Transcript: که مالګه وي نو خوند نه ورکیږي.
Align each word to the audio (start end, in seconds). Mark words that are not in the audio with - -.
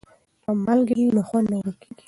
که 0.43 0.49
مالګه 0.65 0.93
وي 0.97 1.05
نو 1.15 1.21
خوند 1.27 1.47
نه 1.51 1.57
ورکیږي. 1.59 1.93